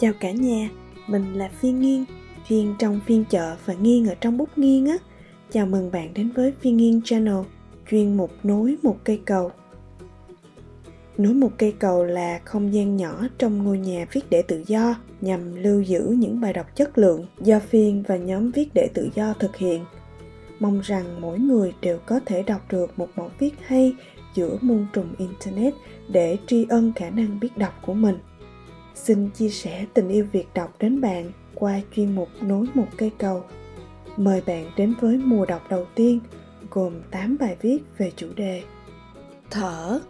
[0.00, 0.68] Chào cả nhà,
[1.06, 2.04] mình là Phiên Nghiên,
[2.48, 4.96] Phiên trong phiên chợ và Nghiên ở trong bút nghiên á.
[5.52, 7.34] Chào mừng bạn đến với Phiên Nghiên Channel,
[7.90, 9.50] chuyên mục nối một cây cầu.
[11.18, 14.94] Nối một cây cầu là không gian nhỏ trong ngôi nhà viết để tự do
[15.20, 19.08] nhằm lưu giữ những bài đọc chất lượng do Phiên và nhóm viết để tự
[19.14, 19.84] do thực hiện.
[20.60, 23.94] Mong rằng mỗi người đều có thể đọc được một mẫu viết hay
[24.34, 25.74] giữa muôn trùng Internet
[26.08, 28.16] để tri ân khả năng biết đọc của mình.
[29.04, 33.10] Xin chia sẻ tình yêu việc đọc đến bạn qua chuyên mục Nối một cây
[33.18, 33.44] cầu.
[34.16, 36.20] Mời bạn đến với mùa đọc đầu tiên,
[36.70, 38.62] gồm 8 bài viết về chủ đề
[39.50, 40.00] Thở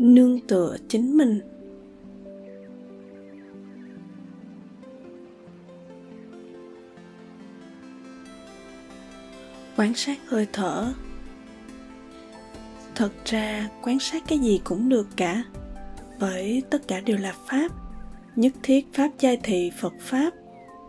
[0.00, 1.40] nương tựa chính mình.
[9.76, 10.92] Quan sát hơi thở.
[12.94, 15.44] Thật ra, quan sát cái gì cũng được cả.
[16.20, 17.68] Bởi tất cả đều là pháp.
[18.36, 20.30] Nhất thiết pháp giai thị phật pháp.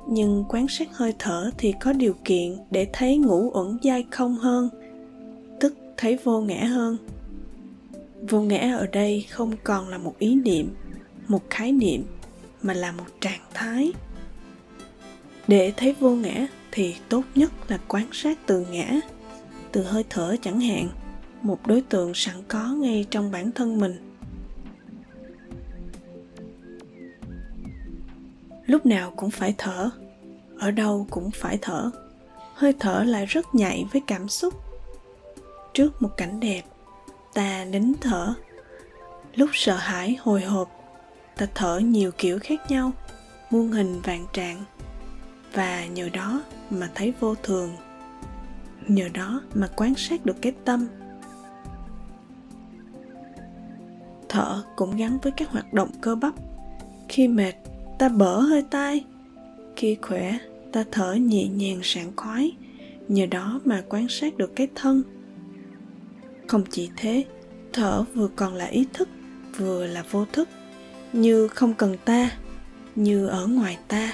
[0.10, 4.36] Nhưng quan sát hơi thở thì có điều kiện để thấy ngũ uẩn giai không
[4.36, 4.70] hơn
[6.02, 6.98] thấy vô ngã hơn.
[8.30, 10.76] Vô ngã ở đây không còn là một ý niệm,
[11.28, 12.04] một khái niệm,
[12.62, 13.94] mà là một trạng thái.
[15.48, 19.00] Để thấy vô ngã thì tốt nhất là quan sát từ ngã,
[19.72, 20.90] từ hơi thở chẳng hạn,
[21.42, 24.16] một đối tượng sẵn có ngay trong bản thân mình.
[28.66, 29.90] Lúc nào cũng phải thở,
[30.60, 31.92] ở đâu cũng phải thở.
[32.54, 34.54] Hơi thở lại rất nhạy với cảm xúc
[35.74, 36.62] trước một cảnh đẹp.
[37.34, 38.34] Ta nín thở.
[39.36, 40.72] Lúc sợ hãi, hồi hộp,
[41.38, 42.92] ta thở nhiều kiểu khác nhau,
[43.50, 44.64] muôn hình vạn trạng.
[45.54, 47.76] Và nhờ đó mà thấy vô thường.
[48.88, 50.88] Nhờ đó mà quan sát được cái tâm.
[54.30, 56.34] Thở cũng gắn với các hoạt động cơ bắp.
[57.10, 57.54] Khi mệt,
[58.00, 59.06] ta bở hơi tai.
[59.76, 60.38] Khi khỏe,
[60.72, 62.52] ta thở nhẹ nhàng sảng khoái.
[63.08, 65.04] Nhờ đó mà quan sát được cái thân
[66.52, 67.26] không chỉ thế,
[67.74, 69.10] thở vừa còn là ý thức,
[69.58, 70.50] vừa là vô thức.
[71.14, 72.32] Như không cần ta,
[72.96, 74.14] như ở ngoài ta,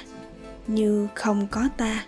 [0.68, 2.06] như không có ta.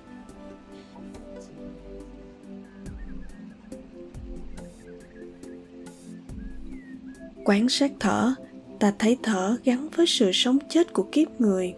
[7.45, 8.33] Quán sát thở,
[8.79, 11.73] ta thấy thở gắn với sự sống chết của kiếp người.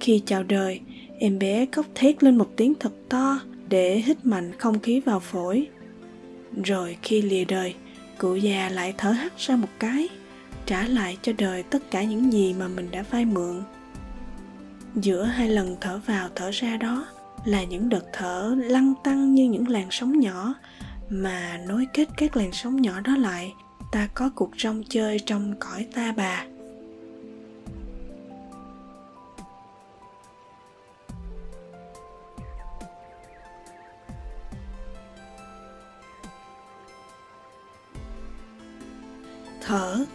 [0.00, 0.80] Khi chào đời,
[1.18, 5.20] em bé khóc thét lên một tiếng thật to để hít mạnh không khí vào
[5.20, 5.68] phổi
[6.62, 7.74] rồi khi lìa đời,
[8.18, 10.08] cụ già lại thở hắt ra một cái,
[10.66, 13.62] trả lại cho đời tất cả những gì mà mình đã vay mượn.
[14.94, 17.06] Giữa hai lần thở vào thở ra đó
[17.44, 20.54] là những đợt thở lăn tăng như những làn sóng nhỏ,
[21.10, 23.52] mà nối kết các làn sóng nhỏ đó lại,
[23.92, 26.44] ta có cuộc rong chơi trong cõi ta bà.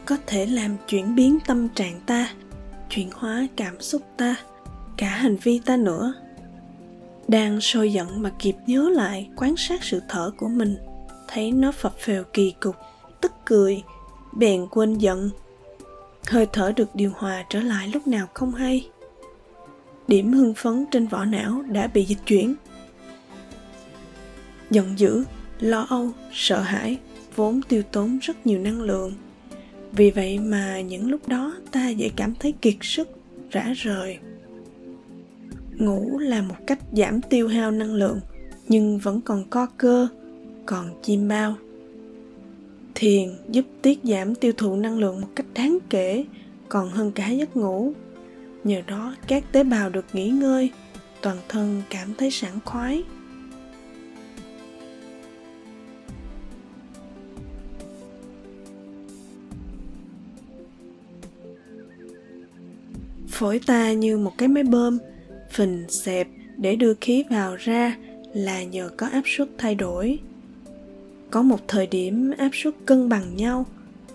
[0.06, 2.30] Có thể làm chuyển biến tâm trạng ta,
[2.90, 4.36] chuyển hóa cảm xúc ta,
[4.97, 6.14] cả hành vi ta nữa.
[7.28, 10.78] Đang sôi giận mà kịp nhớ lại, quan sát sự thở của mình,
[11.28, 12.75] thấy nó phập phèo kỳ cục,
[13.22, 13.84] tức cười,
[14.34, 15.30] bèn quên giận.
[16.28, 18.90] Hơi thở được điều hòa trở lại lúc nào không hay.
[20.08, 22.56] Điểm hưng phấn trên vỏ não đã bị dịch chuyển.
[24.69, 25.24] Giận dữ,
[25.59, 26.97] lo âu, sợ hãi,
[27.36, 29.13] vốn tiêu tốn rất nhiều năng lượng
[29.96, 33.09] vì vậy mà những lúc đó ta dễ cảm thấy kiệt sức,
[33.52, 34.18] rã rời.
[35.78, 38.20] Ngủ là một cách giảm tiêu hao năng lượng,
[38.68, 40.07] nhưng vẫn còn co cơ,
[40.66, 41.56] còn chim bao.
[42.95, 46.25] Thiền giúp tiết giảm tiêu thụ năng lượng một cách đáng kể,
[46.69, 47.94] còn hơn cả giấc ngủ.
[48.63, 50.72] Nhờ đó, các tế bào được nghỉ ngơi,
[51.22, 53.04] toàn thân cảm thấy sảng khoái.
[63.44, 65.00] Phổi ta như một cái máy bơm,
[65.51, 67.98] phình xẹp để đưa khí vào ra
[68.34, 70.19] là nhờ có áp suất thay đổi.
[71.31, 73.66] Có một thời điểm áp suất cân bằng nhau,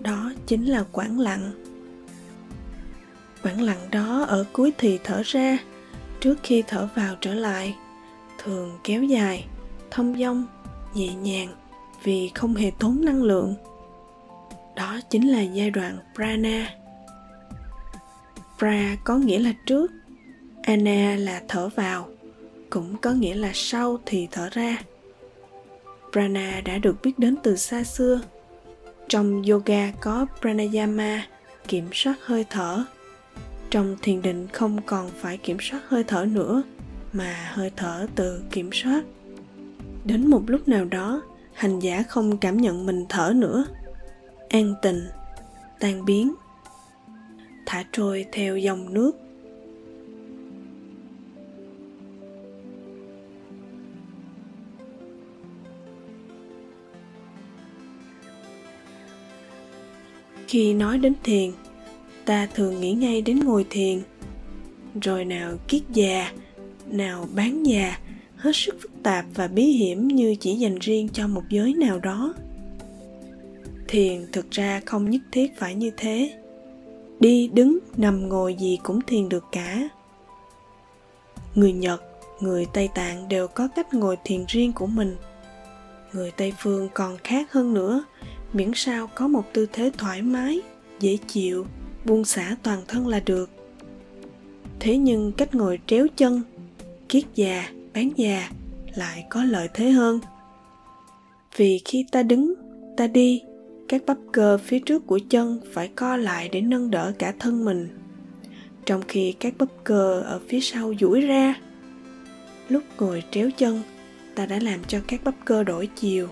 [0.00, 1.50] đó chính là quãng lặng.
[3.42, 5.58] Quãng lặng đó ở cuối thì thở ra,
[6.20, 7.74] trước khi thở vào trở lại,
[8.38, 9.44] thường kéo dài,
[9.90, 10.46] thông dong,
[10.94, 11.48] nhẹ nhàng
[12.02, 13.54] vì không hề tốn năng lượng.
[14.76, 16.77] Đó chính là giai đoạn prana
[18.58, 19.92] pra có nghĩa là trước
[20.62, 22.08] ana là thở vào,
[22.70, 24.78] cũng có nghĩa là sau thì thở ra.
[26.12, 28.20] Prana đã được biết đến từ xa xưa.
[29.08, 31.26] Trong yoga có pranayama,
[31.68, 32.84] kiểm soát hơi thở.
[33.70, 36.62] Trong thiền định không còn phải kiểm soát hơi thở nữa,
[37.12, 39.02] mà hơi thở tự kiểm soát.
[40.04, 41.22] Đến một lúc nào đó,
[41.52, 43.64] hành giả không cảm nhận mình thở nữa.
[44.48, 45.08] An tình
[45.80, 46.34] tan biến
[47.70, 49.12] thả trôi theo dòng nước.
[60.48, 61.50] Khi nói đến thiền,
[62.24, 64.00] ta thường nghĩ ngay đến ngồi thiền.
[65.02, 66.32] Rồi nào kiết già,
[66.86, 67.98] nào bán già,
[68.36, 71.98] hết sức phức tạp và bí hiểm như chỉ dành riêng cho một giới nào
[71.98, 72.34] đó.
[73.88, 76.34] Thiền thực ra không nhất thiết phải như thế
[77.20, 79.88] đi đứng nằm ngồi gì cũng thiền được cả.
[81.54, 82.02] Người nhật,
[82.40, 85.16] người tây tạng đều có cách ngồi thiền riêng của mình.
[86.12, 88.04] Người tây phương còn khác hơn nữa,
[88.52, 90.60] miễn sao có một tư thế thoải mái,
[91.00, 91.66] dễ chịu,
[92.04, 93.50] buông xả toàn thân là được.
[94.80, 96.42] Thế nhưng cách ngồi tréo chân,
[97.08, 98.50] kiết già, bán già
[98.94, 100.20] lại có lợi thế hơn.
[101.56, 102.54] Vì khi ta đứng,
[102.96, 103.42] ta đi
[103.88, 107.64] các bắp cơ phía trước của chân phải co lại để nâng đỡ cả thân
[107.64, 107.88] mình.
[108.86, 111.54] Trong khi các bắp cơ ở phía sau duỗi ra,
[112.68, 113.82] lúc ngồi tréo chân,
[114.34, 116.28] ta đã làm cho các bắp cơ đổi chiều.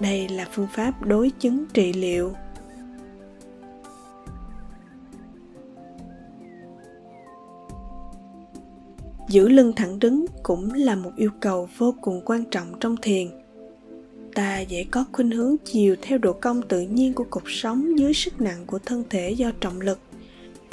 [0.00, 2.32] Đây là phương pháp đối chứng trị liệu.
[9.28, 13.45] Giữ lưng thẳng đứng cũng là một yêu cầu vô cùng quan trọng trong thiền
[14.36, 18.14] ta dễ có khuynh hướng chiều theo độ cong tự nhiên của cuộc sống dưới
[18.14, 19.98] sức nặng của thân thể do trọng lực,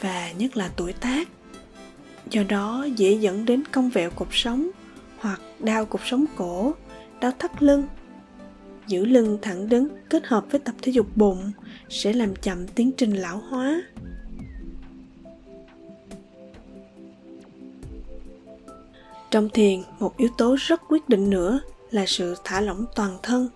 [0.01, 1.27] và nhất là tuổi tác.
[2.29, 4.69] Do đó, dễ dẫn đến cong vẹo cuộc sống
[5.17, 6.73] hoặc đau cuộc sống cổ,
[7.21, 7.83] đau thắt lưng.
[8.87, 11.51] Giữ lưng thẳng đứng kết hợp với tập thể dục bụng
[11.89, 13.83] sẽ làm chậm tiến trình lão hóa.
[19.31, 21.59] Trong thiền, một yếu tố rất quyết định nữa
[21.93, 23.49] là sự thả lỏng toàn thân,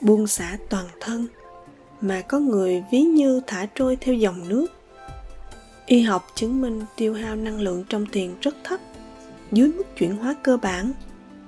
[0.00, 1.26] buông xả toàn thân,
[2.00, 4.66] mà có người ví như thả trôi theo dòng nước.
[5.86, 8.80] Y học chứng minh tiêu hao năng lượng trong thiền rất thấp,
[9.52, 10.92] dưới mức chuyển hóa cơ bản,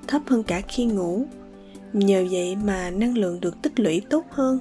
[0.06, 1.26] thấp hơn cả khi ngủ.
[1.92, 4.58] Nhờ vậy mà năng lượng được tích lũy tốt hơn.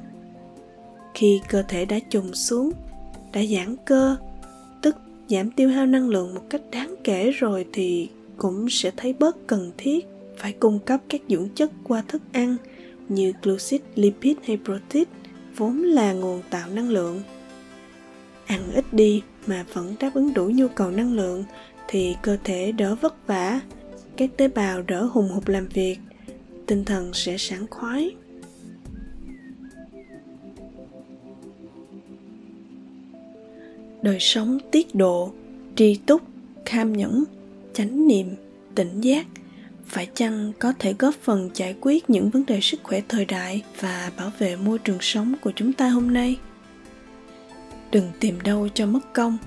[1.14, 2.72] Khi cơ thể đã trùng xuống,
[3.34, 4.16] đã giãn cơ,
[4.82, 4.96] tức
[5.28, 9.48] giảm tiêu hao năng lượng một cách đáng kể rồi thì cũng sẽ thấy bớt
[9.48, 12.58] cần thiết phải cung cấp các dưỡng chất qua thức ăn
[13.10, 15.08] như glucid, lipid hay protein
[15.56, 17.22] vốn là nguồn tạo năng lượng.
[18.46, 21.44] Ăn ít đi mà vẫn đáp ứng đủ nhu cầu năng lượng
[21.88, 23.60] thì cơ thể đỡ vất vả,
[24.18, 25.98] các tế bào đỡ hùng hục làm việc,
[26.66, 28.16] tinh thần sẽ sảng khoái.
[34.02, 35.32] Đời sống tiết độ,
[35.76, 36.22] tri túc,
[36.66, 37.24] kham nhẫn,
[37.74, 38.28] chánh niệm,
[38.76, 39.26] tỉnh giác–
[39.94, 43.64] phải chăng có thể góp phần giải quyết những vấn đề sức khỏe thời đại
[43.80, 46.38] và bảo vệ môi trường sống của chúng ta hôm nay?
[47.92, 49.38] Đừng tìm đâu cho mất công,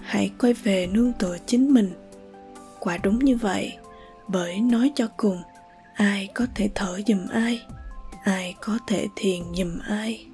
[0.00, 1.90] hãy quay về nương tựa chính mình.
[2.80, 3.72] Quả đúng như vậy,
[4.28, 5.42] bởi nói cho cùng,
[5.94, 7.62] ai có thể thở giùm ai
[8.26, 10.26] ai có thể thiền giùm ai.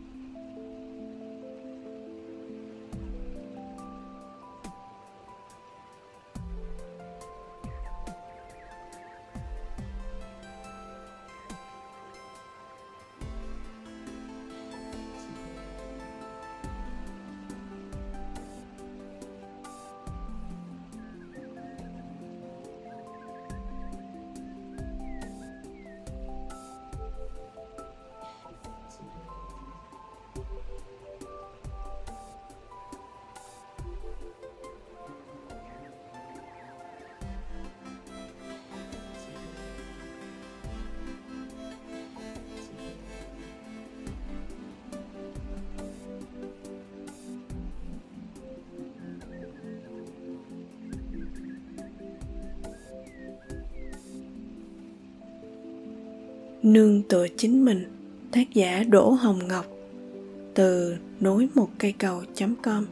[56.63, 57.85] Nương tựa chính mình,
[58.33, 59.67] tác giả đỗ hồng ngọc,
[60.55, 62.23] từ nối một cây cầu
[62.63, 62.87] com.